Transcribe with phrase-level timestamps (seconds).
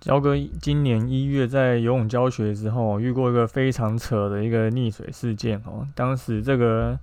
[0.00, 5.86] 焦哥今年一月在游泳教学之后，遇过一个非常扯的一个溺水事件哦。
[5.94, 6.98] 当时这个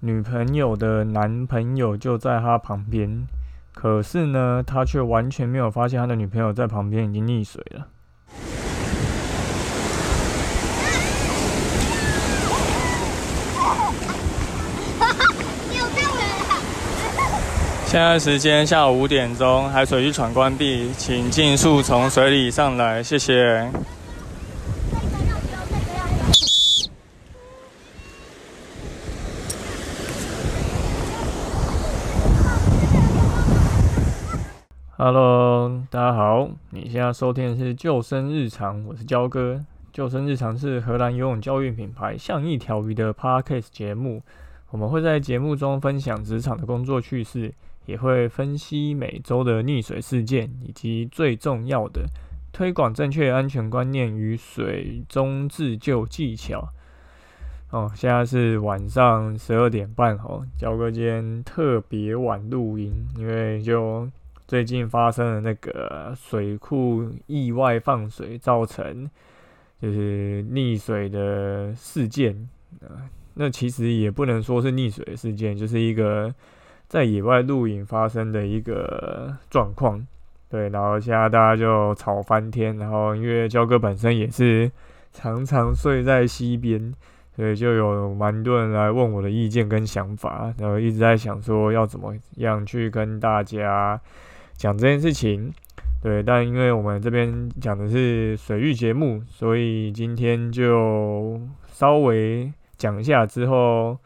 [0.00, 3.26] 女朋友的男朋友就在他旁边，
[3.74, 7.86] 可是呢，他却完全没有发现他的女朋友在旁边已经溺水了。
[17.90, 23.66] 现在时间下午五点钟，海水浴场关闭，请尽速从水里上来，谢谢。
[34.98, 39.64] Hello，大家好，你现在收听的是救生日常，我是焦哥。
[39.94, 44.20] 救生日常是荷兰游泳教育品牌像一条鱼的 Podcast 节目，
[44.72, 47.54] 我们会在节目中分享职场的工作趣事。
[47.88, 52.04] 也会分析每周的溺水事件，以及最重要的
[52.52, 56.68] 推广正确安全观念与水中自救技巧。
[57.70, 64.06] 哦，现在是晚上十二点半哦，焦哥今天特别晚录音，因为就
[64.46, 69.08] 最近发生了那个水库意外放水，造成
[69.80, 72.48] 就是溺水的事件。
[72.82, 76.34] 啊，那其实也不能说是溺水事件，就是一个。
[76.88, 80.06] 在野外露营发生的一个状况，
[80.48, 84.72] 对，然后现在大家就吵翻天，然后因为焦哥本身也是
[85.12, 86.94] 常常睡在溪边，
[87.36, 94.00] 所以就有蛮多人来问我的意见跟想法，然后一直在想说要怎么样去跟大家
[94.56, 95.52] 讲这件事情，
[96.02, 103.98] 对，但因为我们这边讲的是水域节目，所以今天就稍微讲一下之后。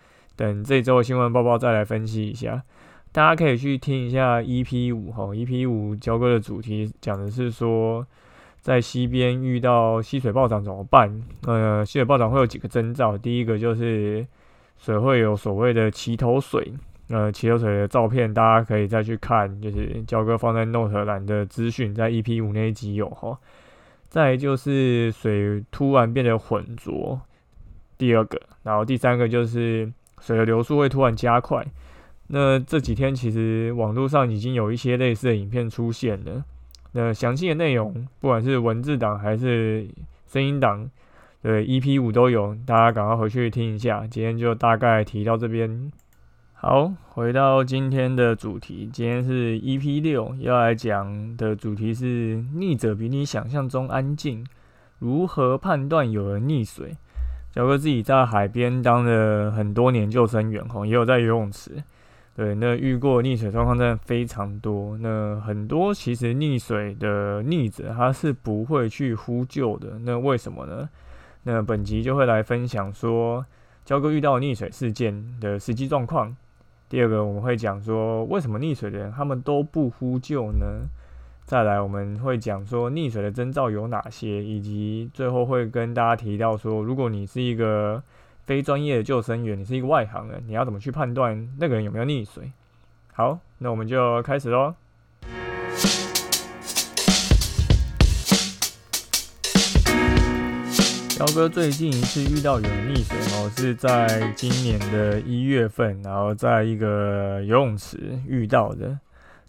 [0.42, 2.64] 等这周新闻报报再来分析一下，
[3.12, 8.04] 大家可以去听一下 EP 五哈，EP 五交割的主题讲的是说，
[8.60, 11.22] 在溪边遇到溪水暴涨怎么办？
[11.46, 14.26] 呃，溪水暴涨会有几个征兆，第一个就是
[14.78, 16.72] 水会有所谓的齐头水，
[17.11, 23.38] 呃，齐头水的照片大家可以再去看，就是交割放在 Note 栏的资讯，在 EP 五那一集有哈。
[24.08, 27.20] 再就是水突然变得浑浊，
[27.96, 29.88] 第二个，然后第三个就是。
[30.22, 31.66] 水的流速会突然加快，
[32.28, 36.44] 那这几天其实网络上已经有一些类似的影片出现了。
[36.92, 39.88] 那详细的内容，不管是文字档还是
[40.27, 40.88] 声音档，
[41.42, 44.06] 对 EP 五都有，大家赶快回去听一下。
[44.06, 45.90] 今天就大概提到这边。
[46.52, 54.46] 好，回到今天的主题，今天是 EP 六，要来讲的主题是溺者比你想象中安静，
[55.00, 56.96] 如何判断有人溺水？
[57.55, 61.83] 小哥自己在海边当了很多年救生员，吼，也有在游泳池，
[62.35, 64.96] 对，那遇过溺水状况真的非常多。
[64.96, 70.89] 那很多其实溺水的溺者他是不会去呼救的，那为什么呢？
[71.42, 73.45] 那本集就会来分享说，
[73.85, 76.35] 焦哥遇到溺水事件的实际状况。
[76.89, 80.89] 第二个我们会讲说，为什么溺水的人他们都不呼救呢？
[81.45, 88.03] 再来，我们会讲说溺水的征兆有哪些，以及最后会跟大家提到说，如果你是一个
[88.47, 92.51] 非专业的救生员，你是一个外行人，你要怎么去判断那个人有没有溺水？
[93.13, 94.75] 好，那我们就开始喽。
[101.19, 108.98] 彪哥最近一次遇到有溺水哦，是在今年的一月份，然后在一个游泳池遇到的。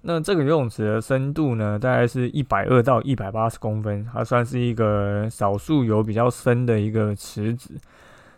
[0.05, 7.73] 那这个游泳池的深度呢，大概是一百二到一百八十公分，它算是一个少数有比较深的一个池子。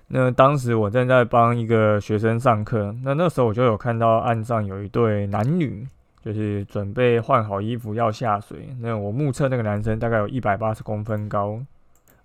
[0.10, 5.88] 那当时我正在帮一个学生上课，那那时候我就有看到岸上有一对男女，
[6.24, 8.70] 就是准备换好衣服要下水。
[8.82, 11.60] 那我目测那个男生大概有一百八十公分高，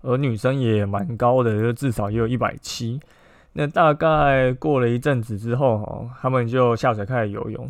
[0.03, 2.99] 而女生也蛮高的，就至少也有一百七。
[3.53, 7.67] 那大概过了一阵子之后，哈，他们就下水开始游泳。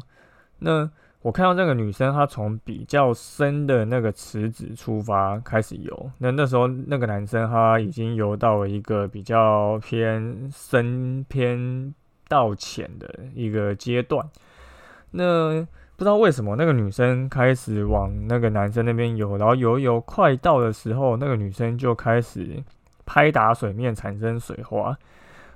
[0.60, 0.90] 那
[1.22, 6.12] 我看到那个女生，她从比较深的那个池子出发开始游。
[6.18, 11.94] 那那时候那个男生他已经游到了一个比较偏深偏
[12.28, 14.28] 到浅的一个阶段。
[15.12, 15.62] 那
[15.96, 22.64] 不知道为什么那个女生开始往那个男生那边游，然后游游快到的时候，那个女生就开始
[23.06, 24.98] 拍打水面产生水花。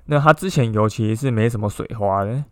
[0.06, 2.44] 那她之前游其实是没什么水花的。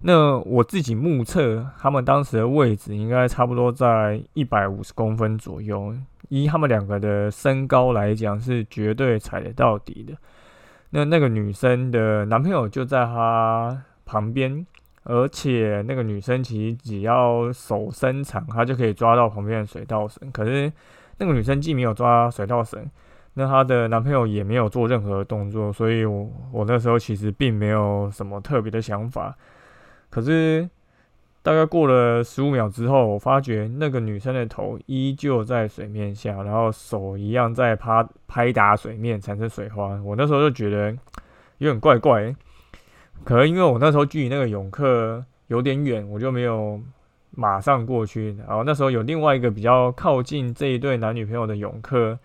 [0.00, 5.94] 那我自己目测，他们当时的位置应该差不多在一百五十公分左右。
[6.28, 10.14] 以他们两个的身高来讲，是绝对踩得到底的。
[10.90, 14.66] 那那个女生的男朋友就在她旁边，
[15.04, 20.30] 而且那个女生其实只要手伸长，她就可以抓到旁边的水稻绳。
[20.32, 20.70] 可是
[21.18, 22.90] 那个女生既没有抓水稻绳，
[23.34, 29.36] 那她的男朋友也没有做任何动作，所以我我那时候其实并没有什么特别的想法。
[30.14, 30.70] 可是
[31.42, 40.00] 大概过了十五秒之后，我发觉那个女生的头依旧在水面下，然后手一样在拍拍打水面，产生水花。
[40.04, 40.92] 我那时候就觉得
[41.58, 42.32] 有点怪怪。
[43.24, 46.80] 可能因为我那时候距离那个泳客有点远，我就没有
[47.32, 48.36] 马上过去。
[48.46, 52.16] 然后那时候有另外一个比较靠近这一对男女朋友的泳客，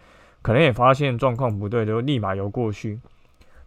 [0.44, 3.00] 可能也发现状况不对，就立马游过去。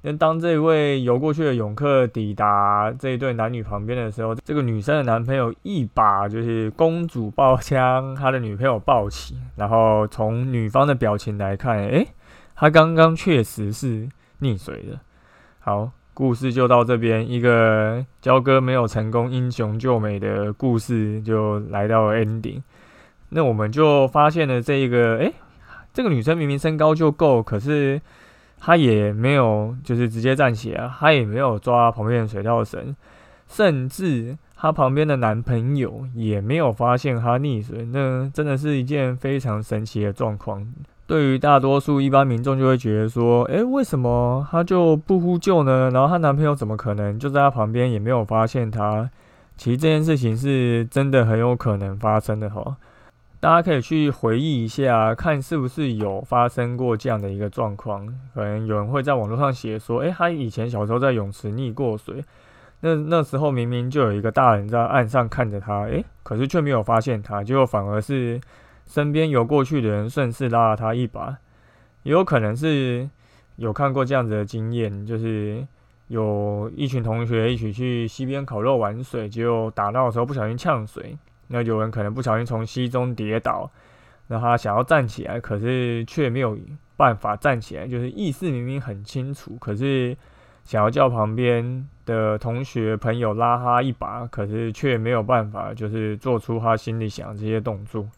[0.03, 12.09] 那当这位游过去的泳客抵达这一对男女旁边的时候，这个女生的男朋友一把就是公主抱将他的女朋友抱起，然后从女方的表情来看，诶，
[12.55, 14.09] 他刚刚确实是
[14.41, 15.01] 溺水的。
[15.61, 15.91] 好。
[16.15, 22.61] 故事就到这边，一个交割没有成功、英雄救美的故事就来到 ending。
[23.31, 25.33] 那我们就发现了这一个，诶，
[25.95, 27.99] 这个女生明明身高就够，可是
[28.65, 32.95] 她也没有就是直接站起来，她也没有抓旁边的水稻绳，
[33.49, 37.85] 甚至她旁边的男朋友也没有发现她溺水。
[37.87, 40.65] 那真的是一件非常神奇的状况。
[41.09, 45.91] 对于大多数一般民众就会觉得说，诶，为什么她就不呼救呢？
[45.93, 49.11] 然后她男朋友怎么可能就在她旁边也没有发现她？
[49.57, 52.77] 其实这件事情是真的很有可能发生的哈。
[53.43, 58.07] 大家可以去回忆一下，看是不是有发生过这样的一个状况。
[58.33, 62.25] 可能有人会在网络上写说，诶，他以前小时候在泳池溺过水，
[62.83, 68.41] 那那时候明明就有一个大人在岸上看着他，诶，可是却没有发现他，结果反而是。
[68.85, 71.39] 身边游过去的人顺势拉了他一把，
[72.03, 73.09] 也有可能是
[73.57, 75.67] 有看过这样子的经验，就是
[76.09, 81.17] 有一群同学一起去溪边烤肉玩水，结果打闹的时候不小心呛水，
[81.49, 83.71] 那有人可能不小心从溪中跌倒，
[84.29, 86.59] 那他想要站起来，可是却没有
[86.97, 90.17] 办法站起来，就是意识明明很清楚，可是
[90.65, 98.09] 想要叫旁边的同学朋友拉他一把，可是却没有办法，就是做出他心里想这些动作。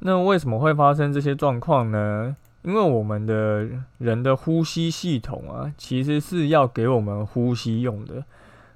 [0.00, 2.36] 那为什么会发生这些状况呢？
[2.62, 8.24] 因为我们的人的呼吸系统啊，其实是要给我们呼吸用的。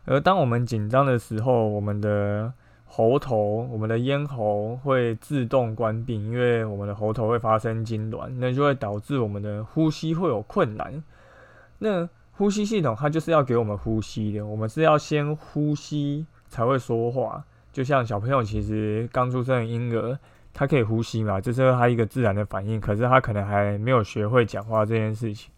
[0.07, 2.53] 而当我们紧张的时候，我们的
[2.87, 11.03] 喉头、我们的咽喉会自动关闭，因为我们的喉头会发生痉挛，那就会导致我们的呼吸会有困难。
[11.79, 17.45] 那呼吸系统它就是要给我们呼吸的，我们是要先呼吸才会说话。
[17.73, 20.19] 就像小朋友其实刚出生的婴儿。
[20.59, 21.39] 他可以呼吸嘛？
[21.39, 22.81] 这是他一个自然的反应。
[22.81, 25.53] 可是他可能还没有学会讲话这件事情，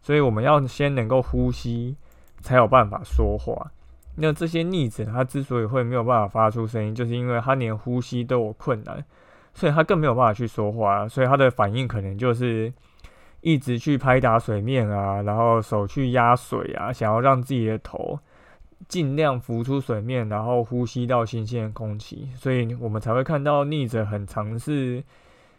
[0.00, 1.96] 所以我们要先能够呼吸，
[2.40, 3.72] 才有办法说话。
[4.20, 9.04] 那这些逆子，他之所以会没有办法发出声音，就是因为他连呼吸都有困难，
[9.54, 11.08] 所以他更没有办法去说话。
[11.08, 12.72] 所以他的反应可能就是
[13.40, 18.18] 一直去拍打水面啊，然后手去压水啊，想要让自己的头。
[18.86, 25.02] 尽量浮出水面，然后呼吸到新鲜空气，所以我们才会看到逆者很尝试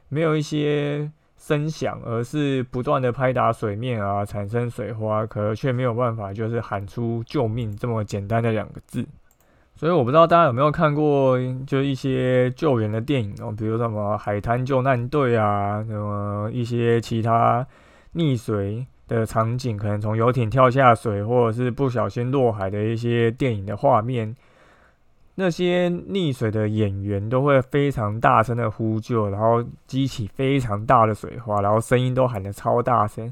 [0.07, 9.07] 没有一些声响，而是不断的拍打水面啊，产生水花，可却没有办法就是喊出救命这么简单的两个字。
[9.75, 17.65] 所以我不知道大家有没有看过，就一些救援的电影哦，比如什么海滩救难队啊，什么一些其他
[18.13, 18.85] 溺水。
[19.09, 24.35] 的场景可能从游艇跳下水，或者是不小心落海的一些电影的画面，
[25.39, 33.31] 那些溺水的演员都会非常大声的呼救，然后激起非常大的水花，然后声音都喊得超大声。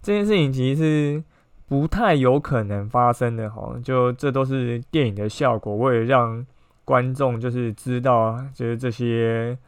[0.00, 1.24] 这件事情其实是
[1.66, 6.46] 不太有可能发生的哈，就这都是电影的效果，为了让
[6.84, 9.58] 观众就是知道，就是这些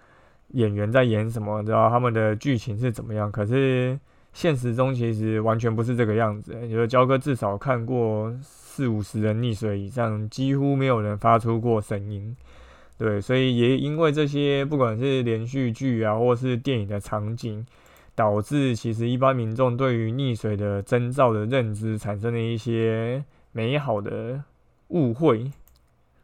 [0.50, 3.32] 演员在演什么，知道他们的剧情是怎么样。
[3.32, 3.98] 可是。
[4.36, 8.28] 现实中其实完全不是这个样子，觉得焦哥至少看过
[8.74, 12.36] 四五十人溺水以上，几乎没有人发出过声音。
[12.98, 17.64] 对，所以也因为这些，不管是连续剧啊，或是电影的场景，
[18.16, 24.42] 导致其实一般民众对于溺水的征兆的认知产生了一些美好的
[24.88, 25.52] 误会。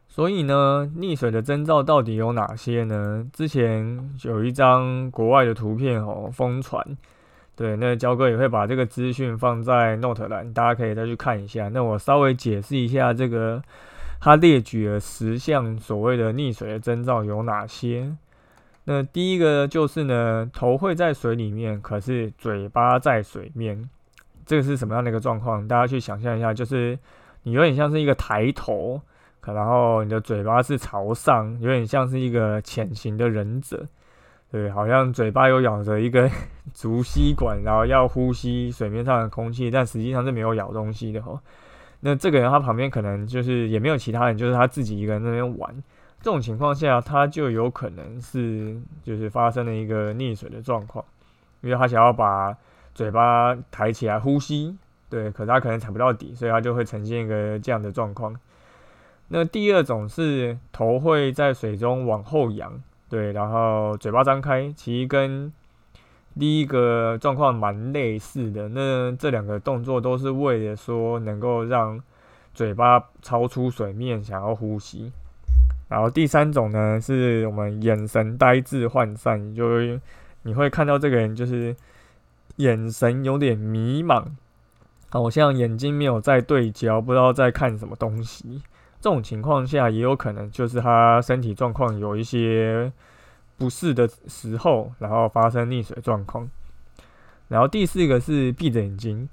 [0.09, 3.25] 所以呢，溺水的征兆到底有哪些呢？
[3.31, 6.85] 之前有一张国外的图片哦，疯传。
[7.61, 11.69] 对，那焦哥也会把这个资讯放在 Note 栏，大家可以再去看一下。
[11.69, 13.61] 那我稍微解释一下，这个
[14.19, 18.15] 他列举了十项所谓的溺水的征兆有哪些。
[18.85, 23.87] 那第一个就是呢，头会在水里面，可是嘴巴在水面，
[24.43, 25.67] 这个是什么样的一个状况？
[25.67, 26.97] 大家去想象一下，就是
[27.43, 28.99] 你有点像是一个抬头，
[29.39, 33.85] 可然后你的嘴巴是朝上，有点像是一个潜行的忍者。
[34.51, 36.29] 对，好像嘴巴有咬着一根
[36.75, 41.39] 竹吸管，然后要呼吸水面上的空气，但实际上是没有咬东西的哦。
[42.01, 45.73] 那这个人他旁边可能就是也没有其他人，就是他自己一个人在那边玩。
[46.19, 51.05] 这种情况下，他就有可能是就是发生了一个溺水的状况，
[51.61, 52.53] 因为他想要把
[52.93, 54.77] 嘴巴抬起来呼吸，
[55.09, 58.35] 对，可是他可能踩不到底，所以他就会呈现一个这样的状况。
[59.29, 62.83] 那第二种是头会在水中往后仰。
[63.11, 65.51] 对，然后嘴巴张开，其实跟
[66.39, 68.69] 第一个状况蛮类似的。
[68.69, 72.01] 那这两个动作都是为了说能够让
[72.53, 75.11] 嘴巴超出水面，想要呼吸。
[75.89, 79.99] 然后第三种呢，是我们眼神呆滞涣散，就是
[80.43, 81.75] 你会看到这个人就是
[82.55, 84.23] 眼神有点迷茫，
[85.09, 88.61] 好像眼睛没有在对焦，不知道在看什么东西。
[89.01, 92.93] 这种情况下，也有可能就是他身体状况有一些
[93.57, 96.47] 不适的时候，然后发生溺水状况。
[97.47, 99.27] 然后第四个是闭着眼睛，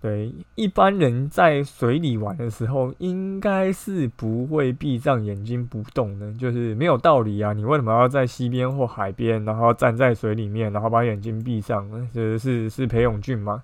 [0.00, 7.52] 对一般人在水里玩的时候，应该是不会闭上眼睛不动的，就是没有道理啊！
[7.52, 11.86] 你为什么要在溪边或海边，然后站在水里面，然后把眼睛闭上？
[12.12, 13.62] 就是是裴勇俊吗？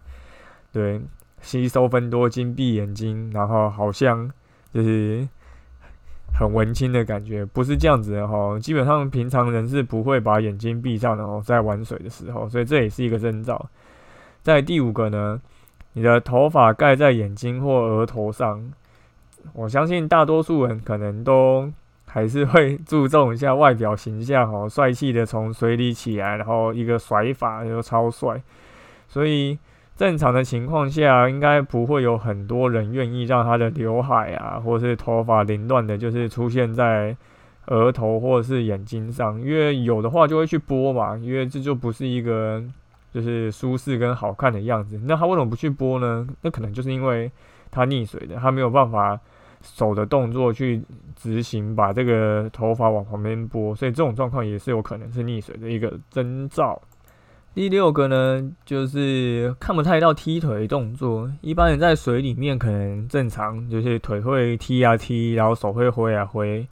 [0.73, 1.01] 对，
[1.41, 4.31] 吸收分多金，闭眼睛，然后好像
[4.75, 5.27] 就是。
[6.39, 8.57] 很文青的感觉，不是这样子的哈。
[8.61, 13.69] 基本上平常人是不会把眼睛闭上的哦，在玩水的时候，所以这也是一个征兆。
[14.43, 15.41] 在第五个呢，
[15.95, 18.73] 你的头发盖在眼睛或额头上，
[19.53, 21.69] 我相信大多数人可能都
[22.07, 28.41] 还是会注重一下外表形象哦，帅气的从水里起来，然后一个甩法就超帅，
[29.09, 29.59] 所以。
[29.99, 37.17] 正常的情况下，应该不会有很多人愿意让他的刘海啊，或是头发凌乱的，就是出现在
[37.67, 42.63] 额头或者是眼睛上，因为有的话就会去拨嘛，因为这就不是一个
[43.13, 45.01] 就是舒适跟好看的样子。
[45.05, 46.25] 那他为什么不去拨呢？
[46.43, 47.29] 那可能就是因为
[47.73, 49.19] 他溺水的，他没有办法
[49.63, 50.81] 手的动作去
[51.17, 56.81] 执行把这个头发往旁边拨，所以这种状况也是有可能是溺水的一个征兆。
[57.59, 61.29] 第六个呢，就是看不太到踢腿动作。
[61.41, 66.65] 一般人在水里面可能正常，就是腿会踢啊踢，然后手会挥啊挥。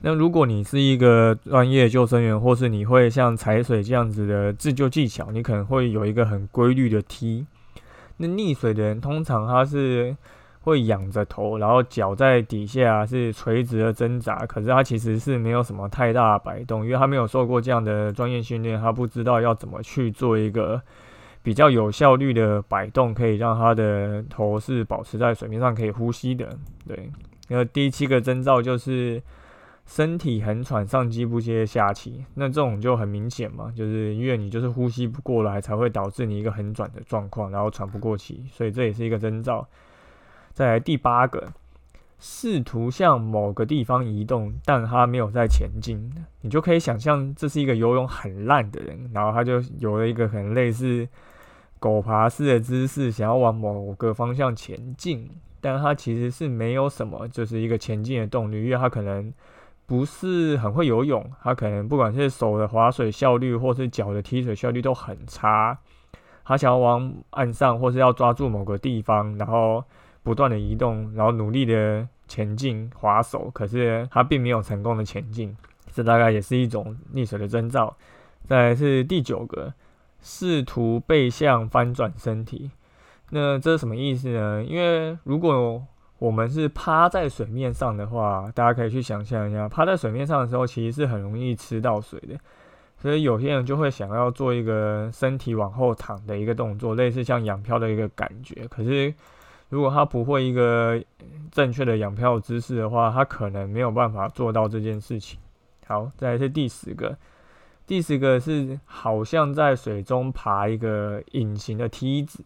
[0.00, 7.44] 那如果你是一个专业救生员，或是你会像踩水这样子的自救技巧，你可能会有一个很规律的踢。
[8.16, 10.16] 那溺水的人通常他是。
[10.62, 20.80] 会仰着头，然后脚在底下是垂直的挣扎，可是他其实是没有什么太大的摆动，因为他没有受过这样的专业训练，他不知道要怎么去做一个
[21.42, 26.56] 比较有效率的摆动，可以让他的头是保持在水面上可以呼吸的。
[26.86, 27.10] 对，
[27.48, 29.20] 那第七个征兆就是
[29.84, 39.66] 身体很喘，上气不接下气，那这种就很明显嘛，就是因为你就是呼吸不过来，才会导致你一个很喘的状况，然后喘不过气，所以这也是一个征兆。
[40.52, 41.52] 再来第八个，
[42.18, 51.08] 试图向某个地方移动，但他没有在前进，你就可以想象这是一个游泳很烂的人，然后他就有了一个很类似
[51.80, 55.30] 狗爬式的姿势，想要往某个方向前进，
[55.60, 59.32] 但他其实是没有什么，就是一个前进的动力，因为他可能
[59.86, 65.78] 不是很会游泳，他可能不管是手的划水效率，或是脚的踢水效率都很差，
[66.44, 69.82] 他想要往岸上，或是要抓住某个地方，然后。
[70.22, 75.56] 不断的移动，然后努力的前进滑手，可是他并没有成功的前进，
[75.92, 77.96] 这大概也是一种溺水的征兆。
[78.46, 79.74] 再来是第九个，
[80.20, 82.70] 试图背向翻转身体，
[83.30, 84.62] 那这是什么意思呢？
[84.64, 85.84] 因为如果
[86.18, 92.38] 我们是趴在水面上的话，大家可以去想象一下，趴在水面上的时候，其实是很容易吃到水的，
[92.96, 99.12] 所以有些人就会想要做一个身体往后躺的一个动作，类似像仰漂的一个感觉，可是。
[99.72, 101.02] 如果他不会一个
[101.50, 105.38] 正确的仰漂姿势的话，他可能没有办法做到这件事情。
[105.86, 107.16] 好，再来是第十个，
[107.86, 112.44] 第十个是好像在水中爬一个隐形的梯子。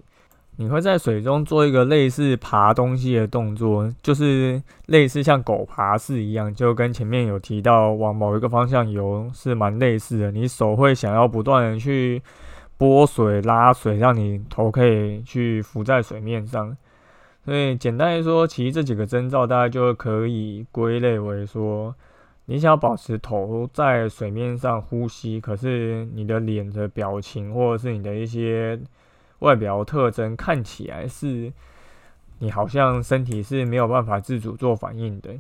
[0.55, 10.31] 你会在水中做一个类似爬东西的动作，就是类似像狗爬式一样，就跟前面有提到往某一个方向游是蛮类似的。
[10.31, 12.23] 你手会想要不断的去
[12.79, 16.77] 拨水、拉水，让你头可以去浮在水面上。
[17.47, 21.95] 所以简单来说，其实这几个征兆大家就可以归类为说，
[22.47, 28.77] 你想要保持头在水面上呼吸，可是你的脸的表情或者是你的一些
[29.39, 31.53] 外表特征看起来是，
[32.41, 35.31] 你好像身体是没有办法自主做反应的。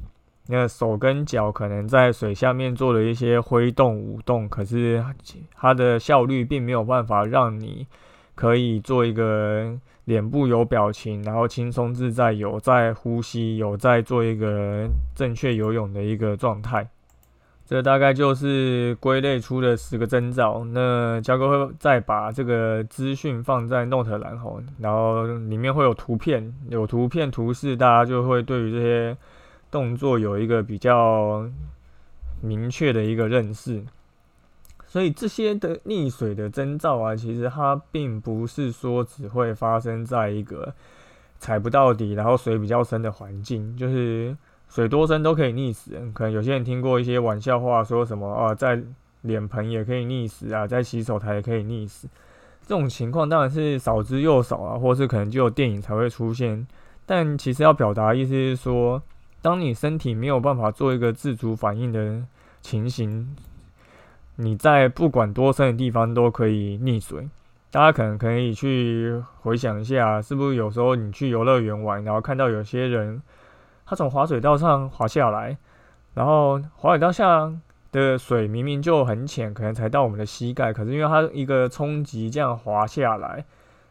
[0.46, 5.04] 那手跟脚可能在水下面做了一些挥动舞动，可是
[5.56, 7.84] 它的效率并没有办法让你
[8.36, 16.88] 可以做一个脸部有表情，然后轻松自在，有在呼吸，有在做一个正确游泳的一个状态。
[17.68, 20.64] 这大概就是归类出的十个征兆。
[20.66, 29.16] 那佳哥会再把这个资讯放在 Note 栏后，然后里面会有图片，有图片图示，大家就会对于这些
[29.72, 31.44] 动作有一个比较
[32.40, 33.82] 明确的一个认识。
[34.96, 40.72] 所以这些的溺水的征兆啊，其实它并不是说只会发生在一个
[41.38, 44.34] 踩不到底，然后水比较深的环境，就是。
[44.68, 48.82] 水多深都可以溺死人，可能有些人听过一些玩笑话，说什么啊，在
[49.20, 52.08] 脸盆也可以溺死啊，在洗手台也可以溺死。
[52.62, 56.66] 这种情况当然是少之又少啊，或是可能只有电影才会出现。
[57.04, 59.00] 但其实要表达意思是说，
[59.42, 62.24] 当你身体没有办法做一个自主反应的
[62.60, 63.36] 情形，
[64.36, 67.28] 你在不管多深的地方都可以溺水。
[67.70, 73.20] 大家可能可以去回想一下，是不是有时候你去游乐园玩，然后看到有些人。
[73.88, 75.56] 他从滑水道上滑下来，
[76.14, 77.48] 然后滑水道下
[77.92, 83.44] 的水明明就很浅，可能才到我们的膝盖，可是因为它一个冲击这样滑下来，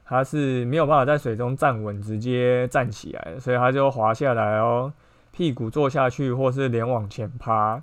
[0.03, 4.91] 它是没有办法在水中站稳，直接站起来，所以他就滑下来哦，
[5.31, 7.81] 屁股坐下去或是脸往前趴，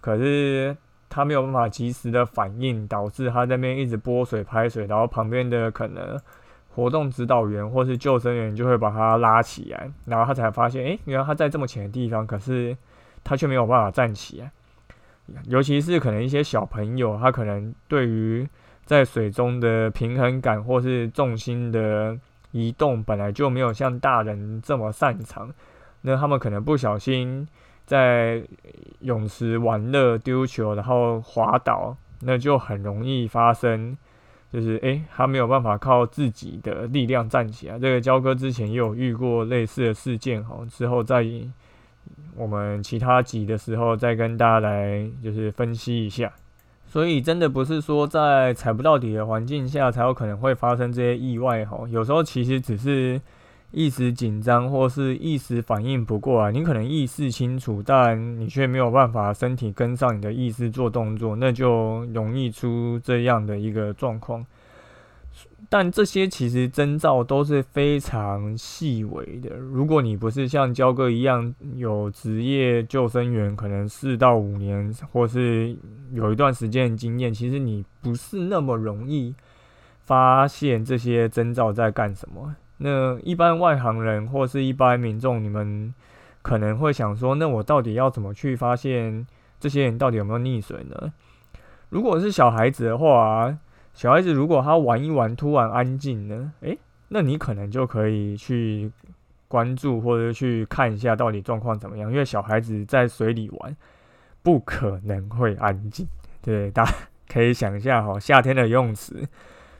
[0.00, 0.76] 可是
[1.08, 6.18] 他没有办法及时的反应，导致他那边一直拨水拍水，然后旁边的可能。
[6.74, 12.76] 活动指导员或是救生员就会把他拉起来，然后他才发现，诶，原来他在这么浅的地方，可是
[13.24, 14.52] 他却没有办法站起来。
[15.46, 18.48] 尤其是可能一些小朋友，他可能对于
[18.84, 22.16] 在水中的平衡感或是重心的
[22.52, 25.52] 移动本来就没有像大人这么擅长，
[26.02, 27.48] 那他们可能不小心
[27.88, 28.42] 在
[29.00, 33.96] 泳池玩乐丢球，然后滑倒，那就很容易发生。
[34.52, 37.78] 就是诶，他没有办法靠自己的力量站起来。
[37.78, 41.26] 这个焦哥之前也有遇过类似的事件哈，之后在
[42.36, 46.30] 我们其他集的时候再跟大家来就是分析一下。
[46.86, 53.18] 所以真的不是说在踩不到底的环境下才有可能会发生这些意外哈，有时候其实只是。
[53.70, 64.44] 一时紧张或是一时反应不过来，你可能意识清楚，但你却没有办法身体跟上你的意识做动作，那就容易出这样的一个状况。
[65.68, 69.54] 但这些其实征兆都是非常细微的。
[69.56, 75.76] 如果你不是像焦哥一样有职业救生员，可能四到五年或是
[76.12, 79.34] 有一段时间经验，其实你不是那么容易
[80.04, 82.56] 发现这些征兆在干什么。
[82.78, 85.92] 那一般外行人或是一般民众，你们
[86.42, 89.26] 可能会想说，那我到底要怎么去发现
[89.60, 91.12] 这些人到底有没有溺水呢？
[91.90, 93.56] 如果是小孩子的话，
[93.94, 98.90] 小孩子如果他玩一玩突然安静呢，诶，那你可能就可以去
[99.48, 103.76] 关注或者去看一下到底状况怎么样，因为小孩子在水里玩
[104.42, 106.06] 不可能会安静。
[106.40, 106.92] 对，大家
[107.26, 109.26] 可以想一下哈，夏天的游泳池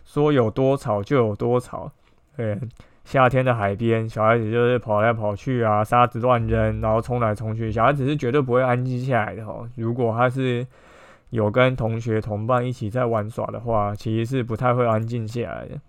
[0.05, 1.93] 说有多吵就有多吵，
[2.39, 2.57] 对。
[3.05, 7.73] 夏天的海边，小孩子就是跑来跑去啊，沙子乱扔，然后冲来冲去。
[7.73, 9.67] 小孩子是绝对不会安静下来的哈。
[9.77, 10.67] 如果他是
[11.31, 15.81] 有跟同学同伴一起在玩耍的话，其实是不太会安静下来的。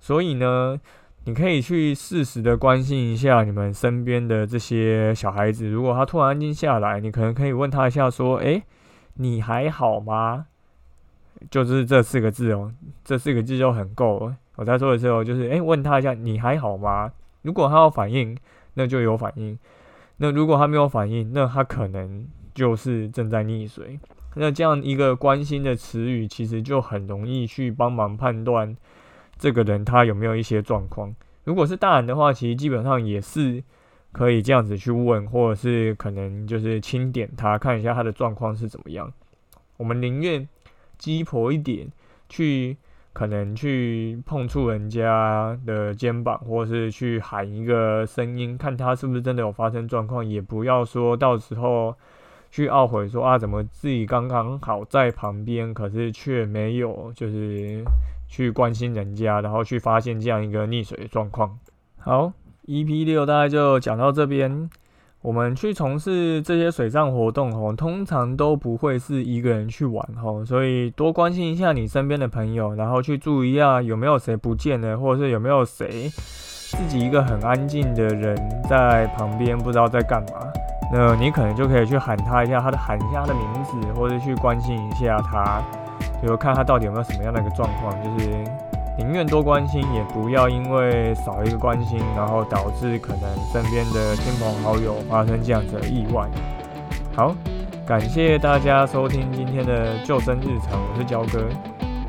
[0.00, 0.80] 所以呢，
[1.26, 5.68] 你可以去适时的关心一下你们身边的这些小孩子。
[5.68, 8.64] 如果他突然安静下来，你可能可以问他一下，说：“诶，
[9.14, 10.46] 你还好吗？”
[11.48, 12.72] 就是这四个字哦，
[13.04, 14.36] 这四个字就很够了。
[14.56, 17.10] 我在说的时候，就是诶，问他一下你还好吗？
[17.40, 18.36] 如果他有反应，
[18.74, 19.56] 那就有反应；
[20.18, 23.98] 那如果他没有反应，那他可能就是正在溺水。
[24.34, 28.76] 那这样一个关心的词语，其实就很容易去帮忙判断
[29.38, 31.14] 这个人他有没有一些状况。
[31.44, 33.64] 如果是大人的话，其实基本上也是
[34.12, 39.10] 可以这样子去问，或者是可能就是轻点他，看一下他的状况是怎么样。
[39.78, 40.46] 我们宁愿
[40.98, 41.90] 鸡婆一点
[42.28, 42.76] 去。
[43.12, 51.94] 可能去碰触人家的肩膀，或是去喊一个声音，看他是不是真的有发生状况，也不要说到时候
[52.50, 57.84] 去懊悔说啊，怎么自己刚刚好在旁边，可是却没有就是
[58.28, 61.58] 去关心人家，然后去发现这样一个溺水的状况。
[61.98, 62.32] 好
[62.66, 64.70] ，EP 六大概就讲到这边。
[65.22, 78.36] 我们去从事这些水上活动吼，通常都不会是一个人去玩吼，所以多关心一下你身边的朋友，然后去注意一下有没有谁不见了，或者是有没有谁自己一个很安静的人
[78.68, 80.52] 在旁边不知道在干嘛。
[80.92, 85.62] 那你可能就可以去喊他一下，他的喊一下他的名字，或者去关心一下他，
[86.20, 88.28] 就看他到底有没有什么样的一个状况，就是
[88.98, 96.28] 宁愿多关心，也不要因为少一个关心，然后导致可能身边的亲朋好友发生这样子的意外。
[97.16, 97.34] 好，
[97.86, 101.44] 感谢大家收听今天的救生日常，我是焦哥。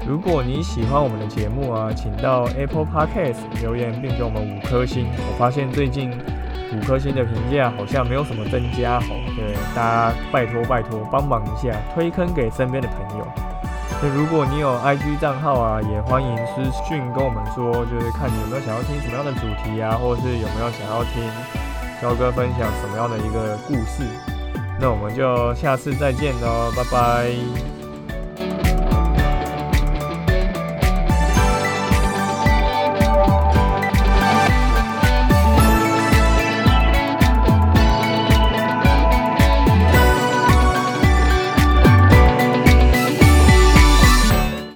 [0.05, 5.07] 如果你喜欢我们的节目啊，请到 Apple Podcast 留言并给我们五颗星。
[5.15, 13.52] 我发现最近五颗星的评价好像没有什么增加哦，对大家拜托拜托帮忙一下，推坑给身边的朋友。
[14.01, 21.23] 那如果你有 IG 账号啊，也欢迎私讯跟我们说，就是看你有没有想要听什么样的主题啊，或者是有没有想要听
[22.01, 24.05] 肖哥分享什么样的一个故事。
[24.79, 27.82] 那我们就下次再见喽，拜拜。